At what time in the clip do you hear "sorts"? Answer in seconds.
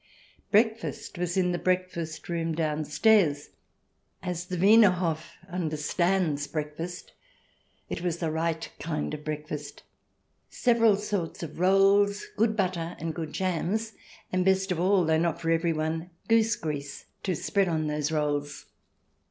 10.95-11.43